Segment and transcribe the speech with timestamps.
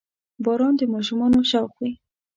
[0.43, 1.91] •باران د ماشومانو شوق وي.